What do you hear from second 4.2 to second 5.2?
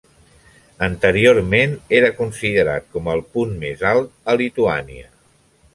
a Lituània.